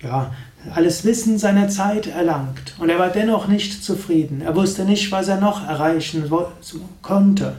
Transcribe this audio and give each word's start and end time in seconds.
ja, 0.03 0.33
alles 0.75 1.05
Wissen 1.05 1.39
seiner 1.39 1.69
Zeit 1.69 2.07
erlangt. 2.07 2.75
Und 2.79 2.91
er 2.91 2.99
war 2.99 3.09
dennoch 3.09 3.49
nicht 3.49 3.83
zufrieden. 3.83 4.43
Er 4.43 4.55
wusste 4.57 4.85
nicht, 4.85 5.11
was 5.13 5.29
er 5.29 5.41
noch 5.41 5.67
erreichen 5.67 6.31
konnte. 7.03 7.55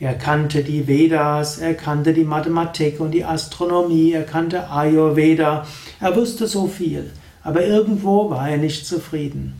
Er 0.00 0.14
kannte 0.14 0.64
die 0.64 0.88
Vedas, 0.88 1.58
er 1.58 1.74
kannte 1.74 2.12
die 2.12 2.24
Mathematik 2.24 2.98
und 2.98 3.12
die 3.12 3.24
Astronomie, 3.24 4.12
er 4.12 4.24
kannte 4.24 4.68
Ayurveda. 4.68 5.64
Er 6.00 6.16
wusste 6.16 6.46
so 6.46 6.66
viel. 6.66 7.10
Aber 7.44 7.64
irgendwo 7.64 8.30
war 8.30 8.50
er 8.50 8.58
nicht 8.58 8.86
zufrieden. 8.86 9.54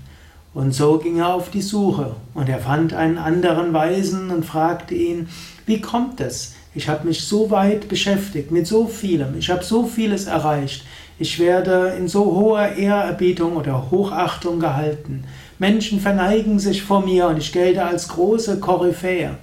Und 0.54 0.74
so 0.74 0.98
ging 0.98 1.18
er 1.18 1.34
auf 1.34 1.50
die 1.50 1.62
Suche. 1.62 2.16
Und 2.34 2.48
er 2.48 2.58
fand 2.58 2.92
einen 2.92 3.18
anderen 3.18 3.72
Weisen 3.72 4.30
und 4.30 4.44
fragte 4.44 4.94
ihn, 4.94 5.28
wie 5.64 5.80
kommt 5.80 6.20
es? 6.20 6.54
Ich 6.74 6.88
habe 6.88 7.06
mich 7.06 7.24
so 7.24 7.50
weit 7.50 7.88
beschäftigt 7.88 8.50
mit 8.50 8.66
so 8.66 8.86
vielem. 8.86 9.38
Ich 9.38 9.50
habe 9.50 9.62
so 9.62 9.86
vieles 9.86 10.26
erreicht. 10.26 10.84
Ich 11.22 11.38
werde 11.38 11.94
in 11.96 12.08
so 12.08 12.24
hoher 12.24 12.70
Ehrerbietung 12.70 13.56
oder 13.56 13.92
Hochachtung 13.92 14.58
gehalten. 14.58 15.22
Menschen 15.60 16.00
verneigen 16.00 16.58
sich 16.58 16.82
vor 16.82 17.00
mir 17.00 17.28
und 17.28 17.36
ich 17.36 17.52
gelte 17.52 17.84
als 17.84 18.08
große 18.08 18.58
Koryphäe. 18.58 19.36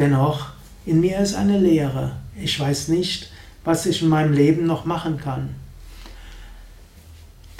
Dennoch, 0.00 0.46
in 0.84 1.00
mir 1.00 1.20
ist 1.20 1.36
eine 1.36 1.60
Leere. 1.60 2.16
Ich 2.36 2.58
weiß 2.58 2.88
nicht, 2.88 3.30
was 3.62 3.86
ich 3.86 4.02
in 4.02 4.08
meinem 4.08 4.32
Leben 4.32 4.66
noch 4.66 4.84
machen 4.84 5.16
kann. 5.16 5.50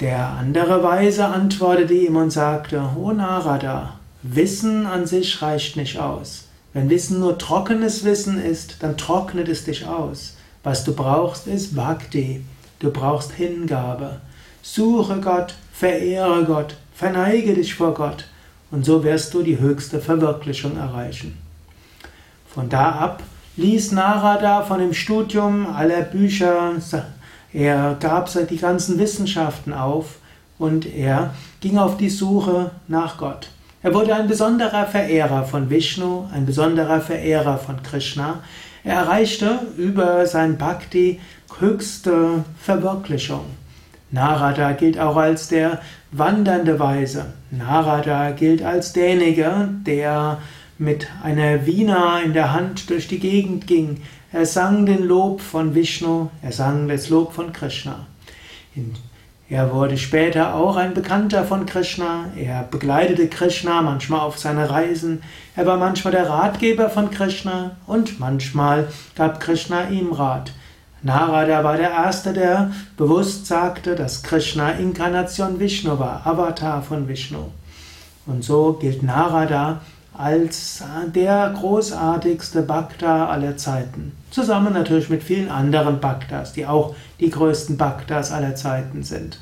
Der 0.01 0.27
andere 0.27 0.83
Weise 0.83 1.27
antwortete 1.27 1.93
ihm 1.93 2.17
und 2.17 2.31
sagte, 2.31 2.83
O 2.97 3.13
Narada, 3.13 3.93
Wissen 4.23 4.85
an 4.85 5.07
sich 5.07 5.41
reicht 5.41 5.77
nicht 5.77 5.97
aus. 5.97 6.49
Wenn 6.73 6.89
Wissen 6.89 7.21
nur 7.21 7.37
trockenes 7.37 8.03
Wissen 8.03 8.43
ist, 8.43 8.83
dann 8.83 8.97
trocknet 8.97 9.47
es 9.47 9.63
dich 9.63 9.87
aus. 9.87 10.35
Was 10.63 10.83
du 10.83 10.93
brauchst, 10.93 11.47
ist 11.47 11.77
Bhakti. 11.77 12.43
Du 12.83 12.91
brauchst 12.91 13.31
Hingabe. 13.31 14.19
Suche 14.61 15.21
Gott, 15.21 15.55
verehre 15.71 16.43
Gott, 16.43 16.75
verneige 16.93 17.53
dich 17.53 17.75
vor 17.75 17.93
Gott 17.93 18.25
und 18.71 18.83
so 18.83 19.05
wirst 19.05 19.33
du 19.33 19.41
die 19.41 19.57
höchste 19.57 20.01
Verwirklichung 20.01 20.75
erreichen. 20.75 21.37
Von 22.45 22.67
da 22.67 22.91
ab 22.91 23.23
ließ 23.55 23.93
Narada 23.93 24.63
von 24.63 24.79
dem 24.79 24.93
Studium 24.93 25.65
aller 25.65 26.01
Bücher, 26.01 26.73
er 27.53 27.95
gab 28.01 28.29
die 28.49 28.57
ganzen 28.57 28.99
Wissenschaften 28.99 29.71
auf 29.71 30.17
und 30.59 30.85
er 30.85 31.33
ging 31.61 31.77
auf 31.77 31.95
die 31.95 32.09
Suche 32.09 32.71
nach 32.89 33.17
Gott. 33.17 33.47
Er 33.81 33.93
wurde 33.93 34.13
ein 34.13 34.27
besonderer 34.27 34.87
Verehrer 34.87 35.45
von 35.45 35.69
Vishnu, 35.69 36.25
ein 36.33 36.45
besonderer 36.45 36.99
Verehrer 36.99 37.57
von 37.57 37.81
Krishna. 37.81 38.39
Er 38.83 38.95
erreichte 38.95 39.59
über 39.77 40.25
sein 40.25 40.57
Bhakti 40.57 41.19
höchste 41.59 42.43
Verwirklichung. 42.59 43.45
Narada 44.11 44.73
gilt 44.73 44.99
auch 44.99 45.15
als 45.15 45.47
der 45.47 45.81
wandernde 46.11 46.79
Weise. 46.79 47.33
Narada 47.49 48.31
gilt 48.31 48.61
als 48.61 48.93
derjenige, 48.93 49.69
der 49.85 50.39
mit 50.77 51.07
einer 51.23 51.65
Vina 51.65 52.19
in 52.19 52.33
der 52.33 52.53
Hand 52.53 52.89
durch 52.89 53.07
die 53.07 53.19
Gegend 53.19 53.67
ging. 53.67 54.01
Er 54.31 54.45
sang 54.45 54.85
den 54.85 55.03
Lob 55.03 55.41
von 55.41 55.75
Vishnu, 55.75 56.29
er 56.41 56.51
sang 56.51 56.87
das 56.87 57.09
Lob 57.09 57.33
von 57.33 57.53
Krishna. 57.53 58.05
Er 59.53 59.71
wurde 59.71 59.99
später 59.99 60.55
auch 60.55 60.77
ein 60.77 60.95
Bekannter 60.95 61.43
von 61.43 61.67
Krishna. 61.67 62.25
Er 62.35 62.63
begleitete 62.63 63.27
Krishna 63.27 63.83
manchmal 63.83 64.21
auf 64.21 64.39
seine 64.39 64.71
Reisen. 64.71 65.21
Er 65.55 65.67
war 65.67 65.77
manchmal 65.77 66.11
der 66.11 66.27
Ratgeber 66.27 66.89
von 66.89 67.11
Krishna 67.11 67.75
und 67.85 68.19
manchmal 68.19 68.87
gab 69.15 69.39
Krishna 69.39 69.89
ihm 69.89 70.11
Rat. 70.11 70.53
Narada 71.03 71.63
war 71.63 71.77
der 71.77 71.91
Erste, 71.91 72.33
der 72.33 72.71
bewusst 72.97 73.45
sagte, 73.45 73.93
dass 73.93 74.23
Krishna 74.23 74.71
Inkarnation 74.71 75.59
Vishnu 75.59 75.99
war, 75.99 76.25
Avatar 76.25 76.81
von 76.81 77.07
Vishnu. 77.07 77.51
Und 78.25 78.43
so 78.43 78.73
gilt 78.73 79.03
Narada 79.03 79.81
als 80.17 80.83
der 81.13 81.53
großartigste 81.57 82.61
Bhakta 82.61 83.27
aller 83.29 83.57
Zeiten. 83.57 84.11
Zusammen 84.29 84.73
natürlich 84.73 85.09
mit 85.09 85.23
vielen 85.23 85.49
anderen 85.49 85.99
Bhaktas, 85.99 86.53
die 86.53 86.65
auch 86.65 86.95
die 87.19 87.29
größten 87.29 87.77
Bhaktas 87.77 88.31
aller 88.31 88.55
Zeiten 88.55 89.03
sind. 89.03 89.39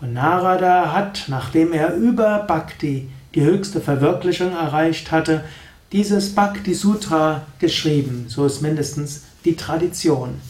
Und 0.00 0.14
Narada 0.14 0.92
hat, 0.92 1.24
nachdem 1.28 1.72
er 1.72 1.94
über 1.94 2.44
Bhakti 2.46 3.10
die 3.34 3.42
höchste 3.42 3.80
Verwirklichung 3.80 4.52
erreicht 4.52 5.12
hatte, 5.12 5.44
dieses 5.92 6.34
Bhakti 6.34 6.74
Sutra 6.74 7.42
geschrieben. 7.58 8.26
So 8.28 8.46
ist 8.46 8.62
mindestens 8.62 9.24
die 9.44 9.56
Tradition. 9.56 10.40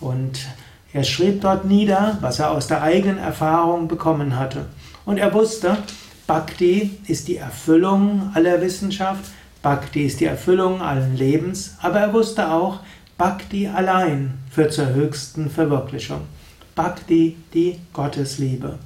Und 0.00 0.40
er 0.92 1.04
schrieb 1.04 1.40
dort 1.40 1.64
nieder, 1.64 2.18
was 2.20 2.38
er 2.38 2.50
aus 2.50 2.66
der 2.66 2.82
eigenen 2.82 3.18
Erfahrung 3.18 3.88
bekommen 3.88 4.36
hatte. 4.36 4.66
Und 5.04 5.18
er 5.18 5.32
wusste, 5.32 5.76
Bhakti 6.28 6.90
ist 7.06 7.28
die 7.28 7.38
Erfüllung 7.38 8.30
aller 8.34 8.60
Wissenschaft, 8.60 9.30
Bhakti 9.62 10.04
ist 10.04 10.20
die 10.20 10.26
Erfüllung 10.26 10.82
allen 10.82 11.16
Lebens, 11.16 11.78
aber 11.80 12.00
er 12.00 12.12
wusste 12.12 12.52
auch, 12.52 12.80
Bhakti 13.16 13.66
allein 13.66 14.34
führt 14.50 14.74
zur 14.74 14.90
höchsten 14.90 15.48
Verwirklichung. 15.48 16.20
Bhakti, 16.74 17.34
die 17.54 17.78
Gottesliebe. 17.94 18.78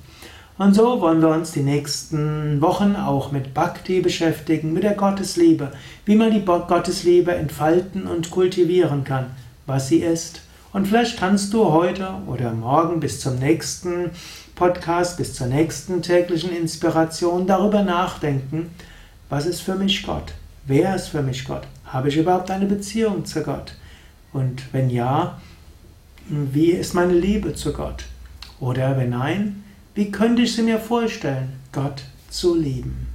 Und 0.57 0.75
so 0.75 1.01
wollen 1.01 1.21
wir 1.21 1.31
uns 1.31 1.51
die 1.51 1.65
nächsten 1.65 2.61
Wochen 2.61 2.95
auch 2.95 3.33
mit 3.33 3.53
Bhakti 3.55 4.01
beschäftigen, 4.01 4.73
mit 4.73 4.85
der 4.85 4.95
Gottesliebe, 4.95 5.73
wie 6.05 6.15
man 6.15 6.31
die 6.31 6.45
Gottesliebe 6.45 7.35
entfalten 7.35 8.07
und 8.07 8.31
kultivieren 8.31 9.03
kann, 9.03 9.33
was 9.67 9.89
sie 9.89 9.99
ist. 9.99 10.43
Und 10.73 10.89
vielleicht 10.89 11.19
kannst 11.19 11.53
du 11.53 11.71
heute 11.71 12.15
oder 12.27 12.53
morgen 12.53 12.99
bis 12.99 13.21
zum 13.21 13.39
nächsten 13.39 14.11
Podcast 14.55 15.19
bis 15.19 15.35
zur 15.35 15.47
nächsten 15.49 16.03
täglichen 16.03 16.51
Inspiration 16.51 17.47
darüber 17.47 17.83
nachdenken, 17.83 18.71
was 19.29 19.47
ist 19.47 19.61
für 19.61 19.75
mich 19.75 20.03
Gott? 20.03 20.33
Wer 20.67 20.95
ist 20.95 21.09
für 21.09 21.23
mich 21.23 21.45
Gott? 21.45 21.63
Habe 21.87 22.09
ich 22.09 22.17
überhaupt 22.17 22.51
eine 22.51 22.67
Beziehung 22.67 23.25
zu 23.25 23.43
Gott? 23.43 23.75
Und 24.33 24.63
wenn 24.73 24.89
ja, 24.89 25.41
wie 26.29 26.71
ist 26.71 26.95
meine 26.95 27.15
Liebe 27.15 27.55
zu 27.55 27.73
Gott? 27.73 28.05
Oder 28.61 28.97
wenn 28.97 29.11
nein, 29.11 29.65
wie 29.95 30.11
könnte 30.11 30.43
ich 30.43 30.55
sie 30.55 30.63
mir 30.63 30.79
vorstellen, 30.79 31.53
Gott 31.73 32.03
zu 32.31 32.55
lieben? 32.55 33.09